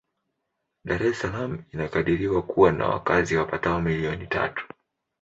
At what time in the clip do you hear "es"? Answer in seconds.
1.09-1.17